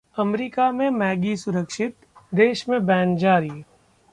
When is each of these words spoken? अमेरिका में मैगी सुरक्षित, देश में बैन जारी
अमेरिका 0.19 0.71
में 0.71 0.89
मैगी 0.89 1.35
सुरक्षित, 1.35 1.95
देश 2.35 2.69
में 2.69 2.85
बैन 2.85 3.15
जारी 3.17 3.63